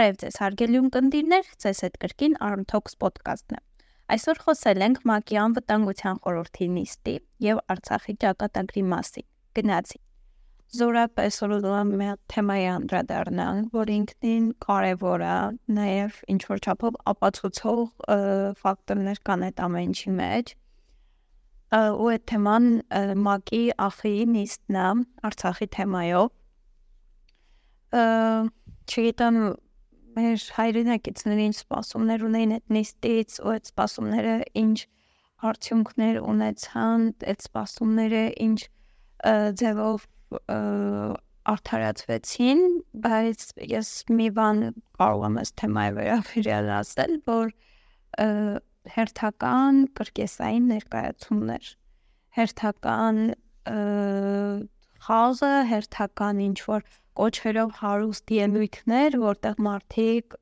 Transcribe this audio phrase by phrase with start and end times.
[0.00, 5.36] Բարև ձեզ, հարգելի ունկնդիրներ, ձեզ հետ կրկին Arm Talks podcast-ն է։ Այսօր խոսել ենք ՄԱԿ-ի
[5.42, 7.14] անվտանգության խորհրդի նիստի
[7.44, 9.26] եւ Արցախի ճակատագրի մասին։
[9.60, 10.00] Գնացի։
[10.78, 15.36] Զորապես օրոդոն մի թեմայի անդրադառնալ, որ ինքնին կարևոր է,
[15.76, 17.86] նաեւ ինչ որ չափով ապացուցող
[18.64, 20.58] ֆակտորներ կան այդ ամեն ինչի մեջ։
[21.76, 24.92] Ու այդ թեման ՄԱԿ-ի ԱԽ-ի նիստն է
[25.28, 26.30] Արցախի թեմայով։
[28.88, 29.36] Չգիտեմ
[30.20, 34.78] մեր հայրենակիցները ինչ սպասումներ ունեին այդ նիստից ու այդ սպասումները ինչ
[35.50, 38.60] արդյունքներ ունեցան, այդ սպասումները ինչ
[39.60, 40.06] ձևով
[41.50, 42.60] արդարացվեցին,
[43.04, 44.60] բայց ես մի բան
[45.00, 47.54] կարող եմ այս թեմայի վերաբերյալ ասել, որ
[48.94, 51.70] հերթական կրկեսային ներկայացումներ,
[52.36, 53.22] հերթական
[55.08, 56.84] խաղը, հերթական ինչ որ
[57.20, 60.38] կոչերով հարուստ ելույթներ, որտեղ մարդիկ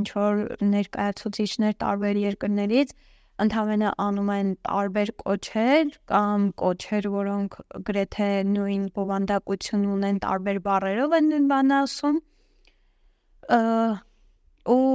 [0.00, 0.40] ինչ որ
[0.76, 2.96] ներկայացուցիչներ տարբեր երկրներից
[3.44, 7.56] ընդհանրապես անում են տարբեր կոչեր կամ կոչեր, որոնք
[7.88, 12.20] գրեթե նույն բովանդակություն ունեն, տարբեր բառերով են նույն բանը ասում։
[14.76, 14.86] ու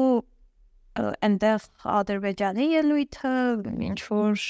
[1.02, 3.36] այնտեղ Ադրբեջանի ելույթը
[3.92, 4.42] ինչ որ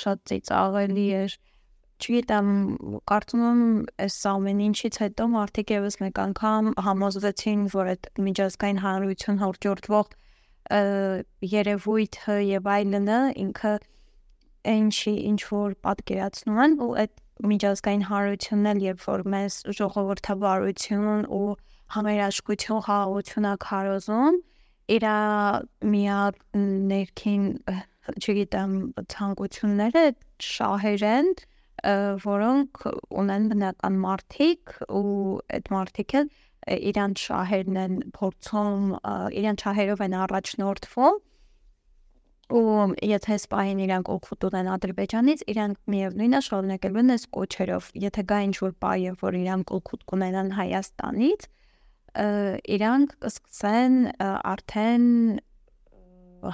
[0.00, 1.36] շատ ծիծաղելի էր
[1.96, 2.48] չգիտեմ,
[3.08, 3.60] կարծում եմ
[4.04, 10.16] այս ամեն ինչից հետո մարդիկ եւս մեկ անգամ համոզվեցին, որ այդ միջազգային հանրություն հորճորդվող
[11.56, 13.72] երևույթը եւ այլնը ինքը
[14.66, 17.14] ինչի ինչ որ պատկերացնում են ու այդ
[17.46, 21.48] միջազգային հանրությունն էլ երբ որ մեզ ժողովրդավարություն ու
[21.96, 24.38] համերաշխություն խաղաղություն ա քարոզում
[24.96, 25.06] իր
[25.94, 26.40] միակ
[26.92, 27.44] ներքին
[28.16, 28.74] չգիտեմ
[29.12, 30.04] ցանկությունները
[30.46, 31.30] շահեր են
[31.84, 32.82] որոնք
[33.22, 35.14] ունեն բնական մարդիկ ու
[35.56, 36.28] այդ մարդիկ էլ
[36.90, 38.86] իրանց շահերն են փորձում
[39.40, 41.18] իրանց շահերով են առաջնորդվում
[42.46, 48.22] ու եթե սպային իրանք օգուտ ունեն Ադրբեջանից, իրանք միևնույնն է շարունակելու են այս կոչերով։ Եթե
[48.30, 51.48] գա ինչ որ բայ, որ իրանք օգուտ կունենան Հայաստանից,
[52.76, 55.08] իրանք կսկսեն արդեն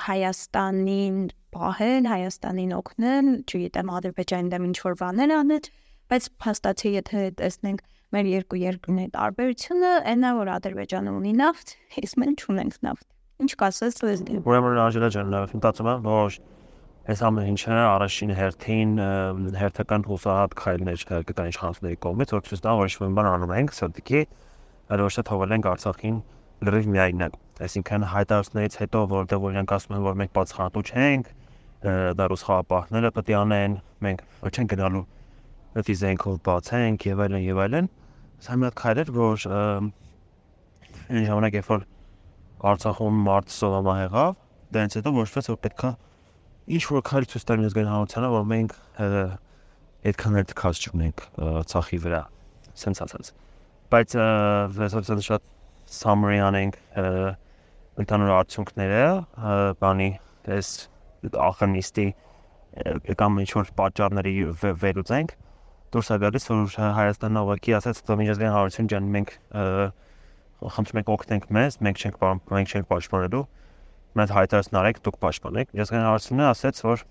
[0.06, 1.16] Հայաստանին
[1.52, 5.66] պահել, Հայաստանին օգնել, չգիտեմ, Ադրբեջանի դեմ ինչ որ բաներ անել,
[6.12, 7.82] բայց փաստացի եթե տեսնենք
[8.12, 13.06] մեր երկու երկրների տարբերությունը, այնա որ Ադրբեջանը ունի նավթ, իսկ մենք չունենք նավթ։
[13.42, 16.36] Ինչ կասես դե։ Ուրեմն Անժելա ջան, մտածում եմ, որ
[17.12, 18.92] այս ամեն ինչը առաջին հերթին
[19.58, 24.20] հերթական հուսահատ քայլներ կտան իշխանությունների կողմից, որ ցույց տան, որ ինչ-որ բան անում ենք, սրտիկի,
[24.92, 26.20] այլ ոչ թե թողել ենք Արցախին
[26.62, 31.32] լրիվ միայնակ։ Այսինքն հայտարարություններից հետո, որտեղ որ իրենք ասում են, որ մենք բացախանատու չենք,
[31.82, 33.74] դա ռուս խաղապահները պետք է անեն,
[34.06, 35.02] մենք չենք գնալու
[35.72, 37.88] է զենքով բացենք եւ այլն եւ այլն։
[38.42, 39.46] Սա մի հատ քայլ էր, որ
[41.12, 41.86] այն ժամանակ երբ որ
[42.62, 44.34] Արցախում մարտ սովամա եղավ,
[44.74, 45.90] դրանից հետո որոշվեց որ պետքա
[46.76, 48.76] ինչ որ քայլ ցույց տալ միազգային հանրությանը, որ մենք
[50.12, 52.20] այդքան էլ թքած չունենք Արցախի վրա,
[52.82, 53.32] սենց ասած։
[53.92, 54.14] Բայց
[54.76, 55.48] վերջապես շատ
[55.92, 56.78] summary անենք
[58.02, 59.06] ընդհանուր արդյունքները,
[59.82, 60.10] բանի
[60.56, 60.70] այս
[61.46, 62.06] ախնիստի
[63.20, 64.32] կամ ինչ որ պատճառների
[64.82, 65.34] վերուծենք
[65.92, 69.34] դուրս է գալիս որ Հայաստանն ուղղակի ասաց որ միջազգային հանրություն ջան մենք
[70.72, 72.16] խնդրում ենք օգնենք մեզ մենք չենք
[72.52, 73.42] մենք չենք պաշտպանելու
[74.16, 77.04] մենք հայտարարություն արեք դուք պաշտպանեք միջազգային հանրությունը ասաց որ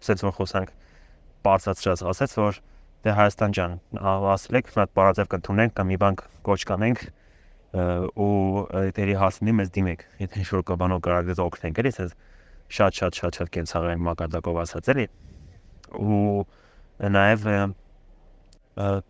[0.00, 0.72] ասաց որ խոսանք
[1.46, 2.60] բարձրացրած ասաց որ
[3.04, 3.76] դե Հայաստան ջան
[4.32, 7.04] ասել եք մենք բարձր կընդունենք կամ մի բան կոչ կանենք
[7.74, 8.66] ու
[8.96, 12.14] դերի հասնի մեզ դիմեք եթե ինչ որ կաբանով կարող դեզ օգնենք էլի ես
[12.76, 15.06] շատ շատ շատ շատ կենցաղային մակարդակով ասած էլի
[15.96, 16.46] ու
[17.16, 17.74] նաև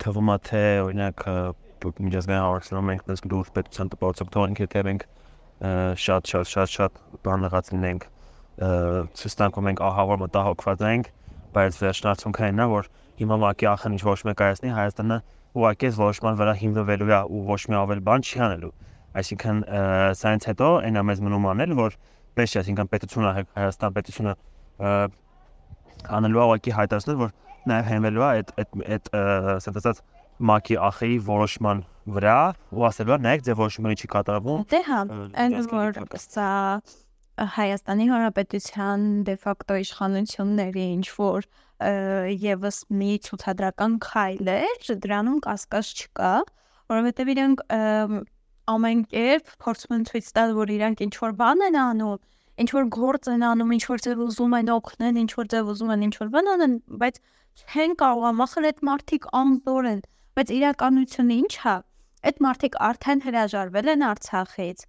[0.03, 1.25] թվում է թե օրինակ
[1.87, 5.07] միջազգային հարցերում մենք դες դուրս պետության դպրոցով թողենք եթե մենք
[6.07, 8.07] շատ շատ շատ շատ բան լղած լինենք
[9.21, 11.11] ցստանքում մենք ահա որ մտահոգված ենք
[11.57, 12.89] բայց վերջնարցունքն այն է որ
[13.21, 15.19] հիմա մակի ախն ինչ ոչ մեկ հայտնի Հայաստանը
[15.57, 18.73] ուղղակի որոշման վրա հիմնվելու է ու ոչ մի ավել բան չի անելու
[19.17, 19.63] այսինքն
[20.21, 21.97] սայնց հետո այնա մեզ մնում անել որ
[22.37, 24.35] պես չէ, այսինքն պետությունը Հայաստան պետությունը
[26.21, 27.33] անելու ուղղակի հայտարարել որ
[27.71, 29.11] նաև հենվելու է այդ այդ այդ
[29.57, 30.03] ասած ասած
[30.51, 31.83] մակի ախի որոշման
[32.17, 32.39] վրա
[32.77, 35.01] ու ասելու է նայեք ձեր որոշումը չի կատարվում դե հա
[35.43, 36.51] այն որ սա
[37.57, 41.49] Հայաստանի Հանրապետության դե ֆակտո իշխանությունների ինչ որ
[41.81, 44.61] եւս մի ցուցադրական քայլ է,
[45.05, 46.33] դրանում կասկած չկա,
[46.93, 47.63] որովհետեւ իրենք
[48.73, 52.23] ամեն կերպ փորձում են ցույց տալ, որ իրանք ինչ որ բան են անում,
[52.65, 55.93] ինչ որ գործ են անում, ինչ որ ձև ուզում են օգնեն, ինչ որ ձև ուզում
[55.97, 57.21] են ինչ որ բան անեն, բայց
[57.67, 60.01] չեն կարող ամախր այդ մարդիկ անզոր են,
[60.37, 61.77] բայց իրականությունը ի՞նչ է։
[62.27, 64.81] այդ մարդիկ արդեն հրաժարվել են Արցախից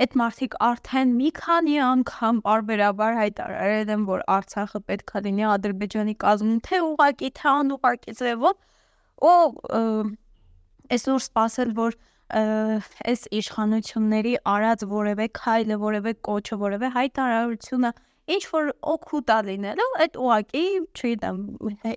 [0.00, 6.60] այդ մարդիկ արդեն մի քանի անգամ բարբերաբար հայտարարել են, որ Արցախը պետքա լինի Ադրբեջանի կազմում,
[6.68, 8.54] թե ուղակի թե անուղակի ձևով
[9.30, 9.34] ու
[10.96, 11.98] այսօր սпасել, որ
[12.30, 17.90] այս իշխանությունների արած որևէ քայլը, որևէ կոչը, որևէ հայտարարությունը
[18.30, 21.40] ինչ որ օգուտ է լինելու, այդ ուղակի, չգիտեմ,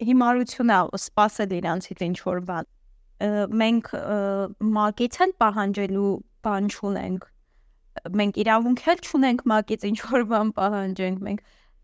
[0.09, 2.71] հիմարություն է սпасել իրանցից ինչ որ բան։
[3.61, 3.91] Մենք
[4.79, 6.09] մակից են պահանջելու
[6.43, 7.29] բան չունենք
[8.19, 11.41] մենք իրավունք էլ չունենք մակից ինչ որ բան պահանջենք, մենք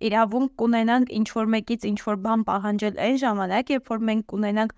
[0.09, 4.73] իրավունք կունենանք ինչ որ մեկից ինչ որ բան պահանջել այն ժամանակ, երբ որ մենք կունենանք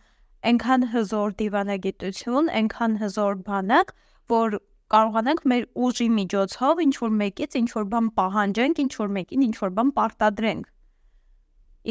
[0.52, 3.94] այնքան հզոր դիվանագիտություն, այնքան հզոր բանակ,
[4.34, 4.58] որ
[4.92, 9.56] կարողանանք մեր ուժի միջոցով ինչ որ մեկից ինչ որ բան պահանջենք, ինչ որ մեկին ինչ
[9.62, 10.66] որ բան պարտադրենք։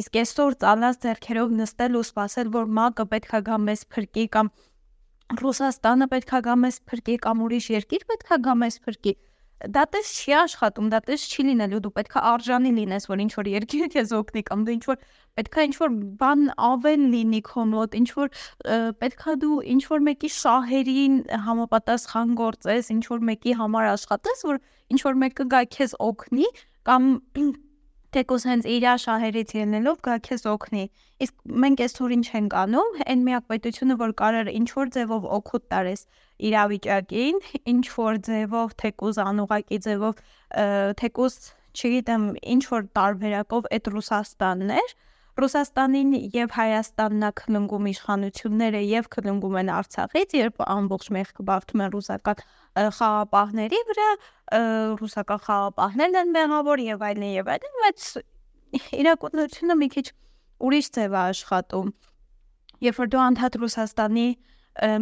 [0.00, 4.50] Իսկ այսօր ցանած ձեռքերով նստել ու սпасել, որ մակը պետքա գա մեզ փրկի կամ
[5.40, 9.29] Ռուսաստանը պետքա գա մեզ փրկի կամ ուրիշ երկիր պետքա գա մեզ փրկի, պետք
[9.68, 13.50] դա տես չի աշխատում, դա տես չի լինելու, դու պետքա արժանի լինես, որ ինչ որ
[13.52, 15.00] երկիրը քեզ օգնի կամ դու ինչ որ
[15.40, 18.32] պետքա ինչ որ բան ավել լինի քո մոտ, ինչ որ
[19.04, 21.16] պետքա դու ինչ որ մեկի շահերին
[21.46, 26.48] համապատասխան գործես, ինչ որ մեկի համար աշխատես, որ ինչ որ մեկը գա քեզ օգնի
[26.88, 27.12] կամ
[28.14, 30.84] թեկուզ հենց իր շահերից ելնելով գա քեզ օգնի։
[31.24, 35.64] Իսկ մենք այսօր ինչ ենք անում, այն միակ պետությունը, որ կարար ինչ որ ձևով օգուտ
[35.74, 36.02] տարես
[36.50, 37.38] իրավիճակին,
[37.74, 40.24] ինչ որ ձևով թեկուզ անուղակի ձևով
[41.00, 41.36] թեկուզ
[41.70, 42.24] չգիտեմ,
[42.56, 44.94] ինչ որ տարբերակով այդ Ռուսաստանն էր,
[45.40, 51.92] Ռուսաստանին եւ Հայաստանն է քննում իշխանությունները եւ քննում են Արցախից, երբ ամբողջ մեղքը բավթում են
[51.94, 52.42] ռուսական
[52.98, 54.08] խաղապահների վրա,
[55.00, 58.06] ռուսական խաղապահներն են մեղավոր եւ այլն եւ այլն, բայց
[59.00, 60.06] իրակունությունը մի քիչ
[60.60, 61.88] ուրիշ ձև է աշխատում։
[62.84, 64.28] Երբ որ դու անդադ Ռուսաստանի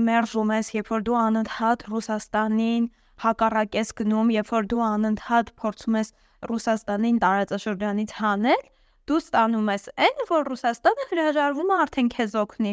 [0.09, 2.89] մերժում ես, երբ որ դու անընդհատ Ռուսաստանին
[3.23, 6.11] հակառակ ես գնում, երբ որ դու անընդհատ փորձում ես
[6.49, 8.67] Ռուսաստանին տարածաշրջանից հանել,
[9.09, 12.73] դու ստանում ես այն, որ Ռուսաստանը հրաժարվում է արդեն քեզ օգնի։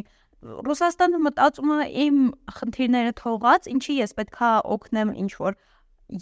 [0.65, 2.17] Ռուսաստանը մտածում է իմ
[2.55, 5.57] խնդիրները թողած, ինչի ես պետքա օգնեմ ինչ որ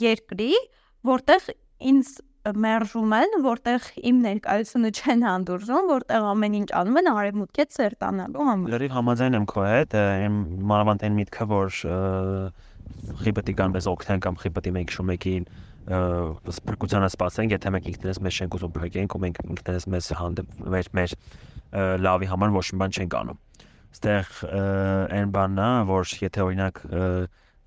[0.04, 0.54] երկրի,
[1.10, 1.50] որտեղ
[1.94, 2.13] ինձ
[2.44, 8.74] մերժում են, որտեղ իմ ներկայությունը չեն հանդուրժում, որտեղ ամեն ինչ անում են արևմուտքից սերտանալու համար։
[8.74, 9.95] Լրիվ համաձայն եմ քո հետ,
[10.27, 10.39] իմ
[10.74, 11.80] մանավանդ այն միտքը, որ
[13.24, 15.48] խիպտի կան մեզ օգնեն կամ խիպտի մենք շումեկին
[15.83, 20.89] սպրկությանը սպասենք, եթե մենք ինքներս մեզ չենք ուզում փրկենք ու մենք ինքներս մեզ հանդեպ մեր
[20.95, 21.15] մեր
[22.03, 23.39] լավի համար ոչ մի բան չենք անում։
[23.94, 24.31] Այստեղ
[25.19, 26.80] այն բանն է, որ եթե օրինակ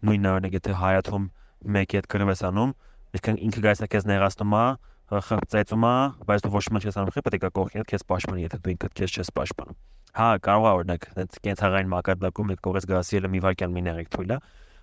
[0.07, 1.29] նույնը օրինակ եթե հայաթում
[1.77, 2.73] մեկի հետ գրում ես անում,
[3.17, 4.65] իսկ ինքը գայս է քեզ նեղացնում է,
[5.07, 5.95] խղճեցում է,
[6.27, 9.17] բայց դու ոչ մի չես անում, պետք է կողքին քեզ պաշտպանի, եթե դու ինքդ քեզ
[9.17, 9.77] չես պաշտպանում։
[10.17, 14.33] Հա, կարող է օրինակ այդ կենցաղային մակարդակում այդ կողես գասիելը մի վարքյան մի նեղեք թույլ
[14.33, 14.39] է,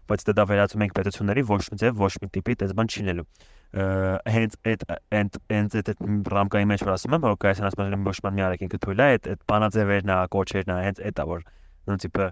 [0.10, 3.28] բայց դա վերածում ենք պետությունների ոչ մի ձև, ոչ մի տիպի դες բան չի լինելու
[3.74, 4.84] հենց այդ
[5.18, 8.44] այդ հենց այդ ռամկայի մեջ որ ասում եմ որ կայսան ասում եմ ոչ մի մի
[8.46, 11.42] արեք ինքը թույլ է այդ այդ բանաձևերն է կոչերն է հենց այդ է որ
[11.90, 12.28] նույն տիպը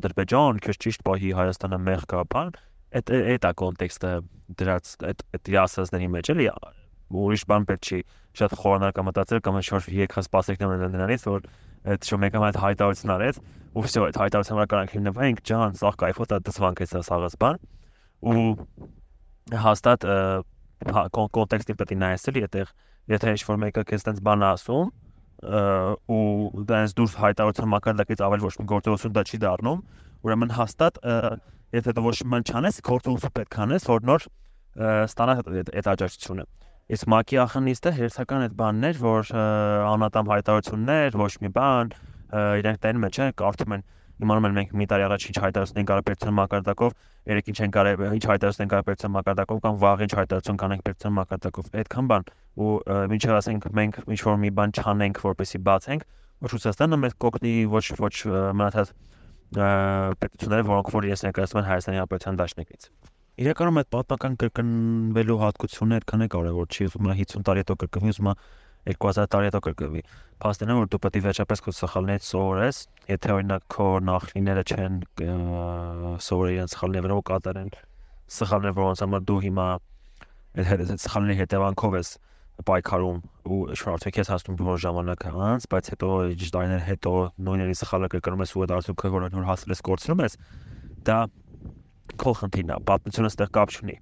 [0.00, 2.54] Ադրբեջան քեզ ճիշտ պահի Հայաստանը մեղ կա բան
[3.00, 4.12] այդ այդ է կոնտեքստը
[4.60, 6.48] դրած այդ այդ ասածների մեջ էլի
[7.20, 8.00] ուրիշ բան պետք չի
[8.40, 11.46] շատ խորանալ կամ մտածել կամ ինչ-որ եկած սպասեք նրանից որ
[11.88, 15.96] այդ շո մեկը այդ հայտարարություն արեց ու վсё այդ հայտարարության վրա կարանք հիմնվենք ջան սաղ
[16.00, 17.60] кайֆոտ է դսվանք էս սաղս բան
[18.20, 18.42] ու
[19.64, 20.06] հաստատ
[20.90, 22.72] հա, կոնտեքստին պետք է նայես էլի այդտեղ
[23.14, 24.90] եթե ինչ որ մեկը քեզ տենց բան ասում
[25.40, 29.80] ու դրանից դուրս հայտարարության մակարդակից ավել ոչ մի գործողություն դա չի դառնում
[30.20, 31.00] ուրեմն հաստատ
[31.80, 34.26] եթե դա ոչ մի բան չանես գործողություն պետք անես որ նոր
[35.08, 41.50] ստանաս այդ աջակցությունը այդ Իսկ Մակի ախնիստը հերթական այդ բաններ, որ անատամ հայտարարություններ, ոչ մի
[41.54, 41.92] բան,
[42.60, 43.84] իրենք տեն մեջ են, կարդում են
[44.20, 46.96] իմանում են մենք մի տարի առաջ ինչ հայտարարություն ենք արել պետության մակարդակով,
[47.30, 50.82] երեք ինչ ենք արել, ինչ հայտարարություն ենք արել պետության մակարդակով կամ վաղ ինչ հայտարարություն կանենք
[50.90, 52.26] պետության մակարդակով։ Այդքան բան
[52.60, 52.74] ու
[53.14, 56.04] մինչև ասենք մենք ինչ որ մի բան չանենք, որպեսի բացենք,
[56.40, 58.16] ոչ Ռուսաստանը մեզ կոգնի ոչ ոչ
[58.60, 58.92] մնացած
[60.20, 62.90] պետությունները, որոնք որ ես ներկայացնում են Հայաստանի Հանրապետության դաշնակից։
[63.40, 68.10] Իրականում այդ պատմական կրկնվելու հատկությունը այդքան է կարևոր չի, ուզում եմ 50 տարի հետո կրկնվի,
[68.10, 68.40] ուզում եմ
[68.90, 70.02] 2000 տարի հետո կրկնվի։
[70.40, 74.98] Փաստն է որ դու պետք է վերջապես քո սխալներից սովորես, եթե օրինակ քո նախնիները չեն
[76.26, 77.70] սովորել իրենց սխալների վրա ու կատարեն
[78.40, 79.66] սխալներ, որոնց համար դու հիմա
[80.60, 82.10] այդ սխալների հետևանքով ես
[82.66, 83.20] պայքարում
[83.50, 86.08] ու շարունակեք ես հասնում որ ժամանակ անց, բայց հետո
[86.56, 87.12] տարիներ հետո
[87.46, 90.36] նույնների սխալը կրկնում ես ու այդ արդյունքը որ նոր հասել ես կորցնում ես,
[91.08, 91.18] դա
[92.20, 93.96] քո խնդիրն է, պատմությունը ստեղ կապ չունի։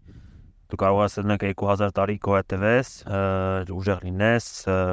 [0.69, 2.89] Դու կարող ես ասել 2000 տարի քո հետևես,
[3.73, 4.49] ուժեղ լինես,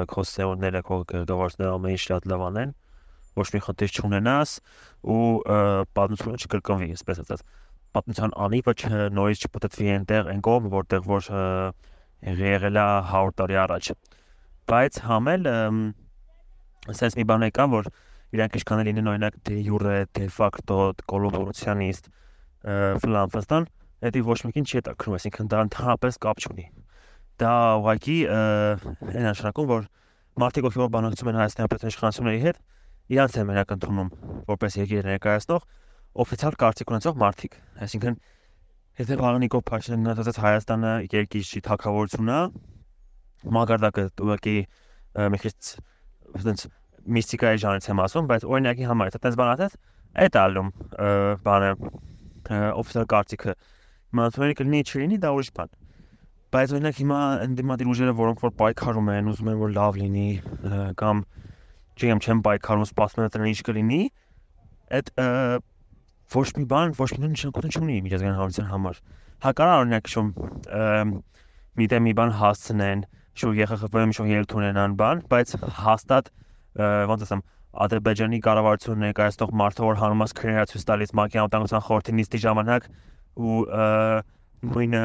[0.08, 2.72] քո սեոնները, քո գողորները ամեն ինչ շատ լավ անեն,
[3.36, 4.54] ոչ մի խնդիր չունենաս
[5.12, 5.26] ու
[5.98, 7.44] պատմությունը չկրկնվի, այսպես ասած
[7.96, 8.74] պատմության անիվը
[9.16, 11.28] նորից չպտտվի այնտեղ այն կողմ, որտեղ որ
[12.40, 13.90] եղել է 100 տարի առաջ։
[14.72, 15.48] Բայց համել
[16.92, 17.88] ասես մի բան եկա, որ
[18.36, 20.78] իրանք ինչքան էլ լինեն օրինակ դե յուրե, դե ֆակտո,
[21.12, 22.10] կոլաբորացիոնիստ,
[22.66, 23.66] ֆլանֆստան,
[24.06, 26.66] դա ոչ մեկին չի հետաքրում, այսինքն դա ընդհանրապես կապ չունի։
[27.40, 29.86] Դա ուղղակի այն նշանակում, որ
[30.42, 32.58] մարդիկ ովքեր բանակցում են Հայաստանի պետաշխանությունների հետ,
[33.16, 34.08] իրանց են մենակ ընդունում
[34.50, 35.66] որպես երկիր ներկայացնող
[36.26, 37.56] օֆիցիալ կարծիք ունեցող մարդիկ։
[37.86, 38.16] Այսինքն
[38.96, 42.40] եթե Վաղանիկով Փաշինյանը ասած Հայաստանը երկիր թակավորությունն է,
[43.56, 44.56] մագարտակը ուղղակի
[45.36, 45.54] քիչ
[46.36, 46.66] այդպես
[47.16, 49.76] միստիկայի ժանրից եմ ասում, բայց օրինակի համար տես բան ասած,
[50.24, 50.70] այդ ալում
[51.46, 51.70] բանը
[52.46, 53.56] օֆիցիալ կարծիքը
[54.16, 55.72] մատուերի կլինի չլինի դա ուրիշ բան
[56.56, 60.28] բայց օրինակ հիմա ընդդիմադիր ուժերը որոնք որ պայքարում են ուզում են որ լավ լինի
[61.00, 61.24] կամ
[61.96, 64.02] չեմ չեմ պայքարում սպասում են թե ինչ կլինի
[64.96, 65.10] այդ
[66.34, 68.96] ոչ մի բան, ոչ մի նշանակություն չունի միջազգային հանրության համար։
[69.46, 70.30] Հակառակ օրինակ շում
[71.78, 73.04] մի դե մի բան հասցնեն,
[73.36, 75.54] շու ԵԽԽՎ-ում շու ելք ունենան բան, բայց
[75.86, 76.30] հաստատ
[77.10, 77.42] ոնց ասեմ,
[77.84, 82.88] Ադրբեջանի կառավարությունը ներկայացնող մարդը որ հանումաս քրեացույց տալիս ՄԱԿ-ի անվտանգության խորհրդի նիստի ժամանակ
[83.36, 83.58] ու
[84.72, 85.02] նույնը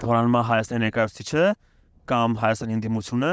[0.00, 1.44] թորանմա Հայաստանի ներկայացուցիչը
[2.10, 3.32] կամ Հայաստանի ընդդիմությունը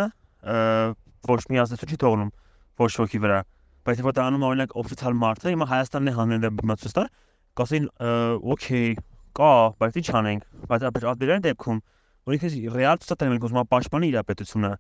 [1.28, 2.32] ոչ մի ազդեցություն չի թողնում
[2.78, 3.40] ոչ ոքի վրա
[3.88, 7.08] բայց եթե անում օրինակ օֆիցիալ մարդը, հիմա Հայաստանն է հանել բացուս տար,
[7.56, 7.86] կասին
[8.52, 8.90] օքեյ,
[9.38, 11.80] կա, բայց ինչ անենք, բայց աբերան դեպքում
[12.28, 14.72] որ ինքս ռեալ ցուցակն եմ ուզում պաշտպանի իր պետությունը,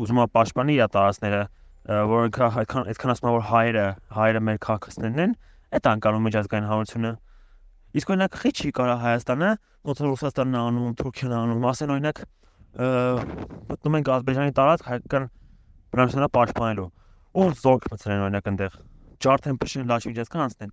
[0.00, 1.42] ուզում պաշտպանի իր տարածները,
[1.84, 3.86] որ այդքան այդքան ասում որ հայերը,
[4.18, 5.34] հայերը մեր քաղաքացիներն են,
[5.74, 7.12] այդ անկանում միջազգային հանրությունը
[7.94, 9.48] Իսկ օրինակ խի չի կարա Հայաստանը,
[9.86, 12.22] ոնց որ Ռուսաստանն անում, Թուրքիան անում, ասեն օրինակ
[12.74, 15.28] մտնում են Ադրբեջանի տարածք հայկական
[15.94, 16.86] բնակչությունը պաշտպանելու
[17.38, 18.78] ով զորք մցրեն օրինակ այնտեղ
[19.24, 20.72] ջարդեն փշեն լաչ միջազգան անցնեն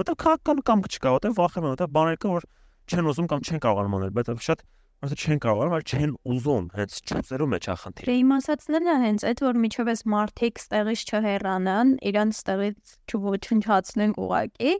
[0.00, 2.46] որտեղ քաղաքական կամք չկա որտեղ վախում են որտեղ բաներ կա որ
[2.88, 4.64] չեն ուզում կամ չեն կարողանում անել բայց շատ
[5.02, 8.96] Որտեղ չեն կարողանում, այլ չեն ուզում, հենց չուզելու մեջ է խնդիրը։ Դե իմ ասածներն է
[9.02, 14.74] հենց այդ, որ միջովես մարդիկ ստեղից չհեռանան, իրանց ստեղից չոչնչացնեն ուղակի,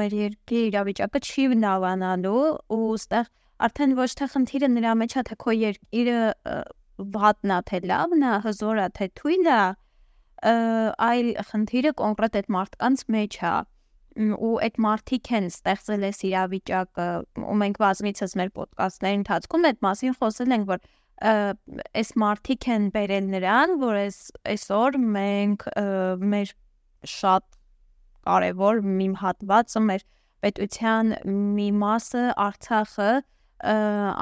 [0.00, 2.42] մեր երկրի իրավիճակը չի նավանալու
[2.74, 3.30] ու ստեղ
[3.66, 6.20] արդեն ոչ թե խնդիրը նրա մեջ է, թե քո երկիրը
[7.14, 9.62] վատն է, թե լավն է, հզոր է, թե թույլ է,
[11.10, 13.54] այլ խնդիրը կոնկրետ այդ մարդկանց մեջ է
[14.18, 17.06] ու այդ մարդիկ են ստեղծել այս իրավիճակը
[17.46, 20.80] ու մենք բազմիցս մեր ոդկասթների ընթացքում այդ մասին խոսել ենք որ
[22.00, 24.18] այս մարդիկ են բերել նրան որ այս
[24.54, 25.66] այսօր մենք
[26.32, 26.54] մեր
[27.14, 27.46] շատ
[28.30, 30.04] կարևոր մի հատվածը մեր
[30.44, 31.14] պետության
[31.56, 33.10] մի մասը Արցախը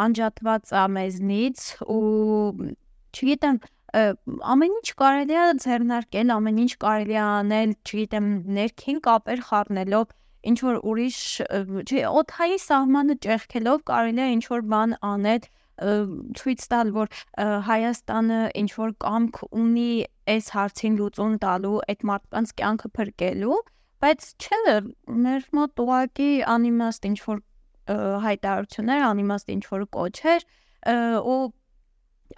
[0.05, 2.69] անջատված է մեզնից ու
[3.15, 3.61] չգիտեմ
[3.97, 8.27] ամեն ինչ կարելի է ձեռնարկել, ամեն ինչ կարելի է անել, չգիտեմ,
[8.59, 10.11] ներքին կապեր խառնելով,
[10.49, 11.21] ինչ որ ուրիշ,
[11.89, 17.09] չի, օթայի սահմանը ճեղքելով կարելի է ինչ որ բան անել, ցույց տալ, որ
[17.69, 19.91] Հայաստանը ինչ որ կամք ունի
[20.29, 23.59] այս հարցին լուծում տալու, այդ մարդկանց կյանքը փրկելու,
[24.03, 24.59] բայց չէ,
[25.27, 27.39] մեր մոտ ուղակի անիմաստ ինչ որ
[28.27, 30.45] հայտարարություններ, անիմաստ ինչ որ կոչեր
[30.89, 31.39] ու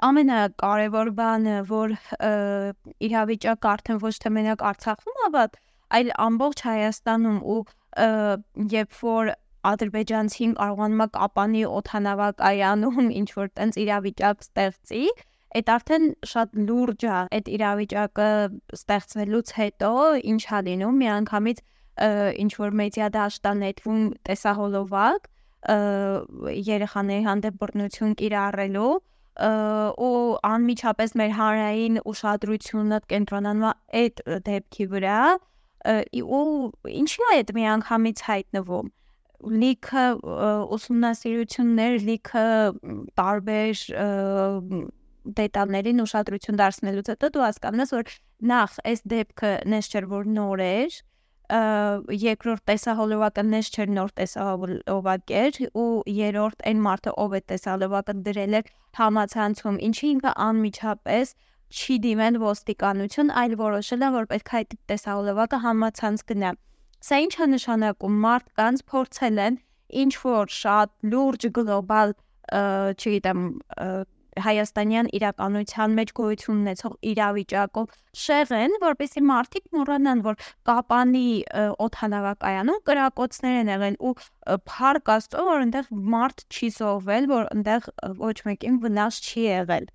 [0.07, 1.95] ամենակարևոր բանը, որ
[3.09, 5.59] իրավիճակը արդեն ոչ թե մենակ Արցախում է վատ,
[5.99, 7.61] այլ ամբողջ Հայաստանում ու
[8.75, 9.33] երբ որ
[9.71, 15.02] ադրբեջանցին կարողանում է կապանի օթանավակայանում ինչ որ տենց իրավիճակ ստեղծի,
[15.61, 18.30] այդ արդեն շատ լուրջ է այդ իրավիճակը
[18.78, 19.92] ստեղծվելուց հետո
[20.33, 21.62] ինչ է լինում միանգամից
[22.40, 25.28] ինչ որ մեդիա դաշտա նետվում տեսահոլովակ
[26.71, 28.92] երեխաների հանդեպ բռնություն կիրառելու
[29.40, 30.14] ու
[30.50, 35.20] անմիջապես մեր հանրային ուշադրությունը կենտրոնանում է այդ դեպքի վրա
[36.20, 36.47] ու
[37.00, 38.90] ինչի է այդ միանգամից հայտնվում
[39.40, 40.04] լիքը
[40.76, 42.47] ուսումնասիրություններ, լիքը
[43.20, 43.85] տարբեր
[45.40, 48.12] դետալներին ուշադրություն դարձնելուց հետո դու հասկանում ես, որ
[48.50, 50.99] նախ այս դեպքը նես չէր որ նոր էր,
[51.50, 58.59] երկրորդ տեսահոլովակը նես չէր նոր տեսահոլովակ էր ու երրորդ այն մարդը ով է տեսահոլովակը դրել
[58.61, 61.35] էր համացանցում ինչի ինքը անմիջապես
[61.71, 66.54] չի դիմեն ոստիկանություն այլ որոշել են որ պետք է այդ տեսահոլովակը համացանց գնա
[67.11, 69.61] սա ինչ է նշանակում մարդկանց փորձել են
[70.04, 72.16] ինչ որ շատ լուրջ գլոբալ
[72.50, 73.45] չգիտեմ
[74.44, 80.38] հայաստանյան իրականության մեջ գոյություն ունեցող իրավիճակով շեղեն, որպեսզի մարդիկ մոռանան, որ
[80.70, 81.25] Կապանի
[81.87, 84.14] օթանավակայանում կրակոցներ են եղել ու
[84.70, 87.88] փառք Աստծո, որ այնտեղ մարդ չի զոհվել, որ այնտեղ
[88.20, 89.88] ոչ մեկին վնաս չի եղել։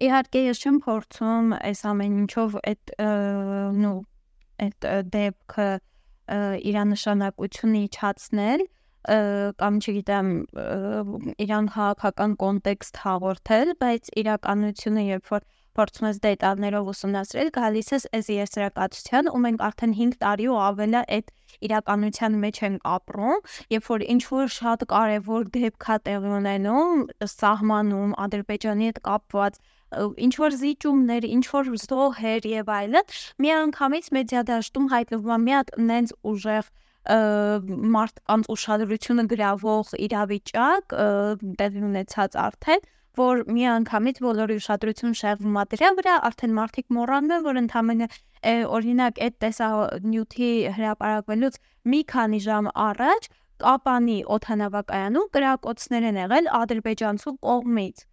[0.00, 2.92] Իհարկե ես չեմ փորձում այս ամեն ինչով այդ
[3.80, 3.94] նո
[4.64, 5.68] այդ դեպքը
[6.70, 8.62] իր նշանակությունը իջացնել
[9.00, 10.28] կամ չգիտեմ
[11.44, 15.46] իրան քաղաքական կոնտեքստ հաղորդել, բայց իրականությունը երբ որ
[15.78, 21.02] փորձում ես դետալներով ուսումնասիրել, գալիս ես այս եզրակացության, ու մենք արդեն 5 տարի ու ավելա
[21.16, 21.30] այդ
[21.70, 27.04] իրականության մեջ ենք ապրում, երբ որ ինչ որ շատ կարևոր դեպք է տեղի ունենում
[27.34, 29.60] սահմանում Ադրբեջանի հետ կապված
[30.26, 35.72] ինչ որ զիջումներ, ինչ որ զոհեր եւ այլն, միանգամից մեդիա դաշտում հայտնվում է մի հատ
[35.90, 36.70] նենց ուժեղ
[37.08, 40.94] մարդկանց ուշադրությունը գրավող իրավիճակ
[41.60, 42.88] տեղի ունեցած արդեն
[43.20, 48.06] որ մի անգամից բոլորի ուշադրություն շեղվում է դրա վրա, արդեն մարդիկ մոռանում են, որ ընդամենը
[48.76, 51.58] օրինակ այդ տեսանյութի հրապարակվելուց
[51.90, 53.30] մի քանի ժամ առաջ
[53.60, 58.04] Կապանի օթանավակայանում կրակոցներ են եղել ադրբեջանցու կողմից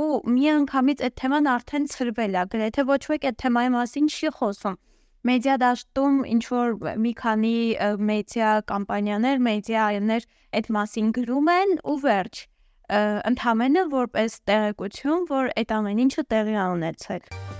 [0.00, 4.32] ու մի անգամից այդ թեման արդեն ծրվել է, գրեթե ոչ ոք այդ թեմայի մասին չի
[4.36, 4.76] խոսում
[5.28, 7.56] մեդիա դաշտում ինչ որ մի քանի
[8.10, 10.28] մեդիա կամպանիաներ, մեդիաներ
[10.60, 12.44] այդ մասին գրում են ու վերջ
[12.90, 17.59] ընդհանրապես որպես տեղեկություն, որ այդ ամեն ինչը տեղի ունեցել։